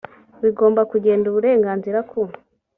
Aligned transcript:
bigomba 0.43 0.81
kugenda 0.91 1.25
uburenganzira 1.31 1.99
ku 2.09 2.19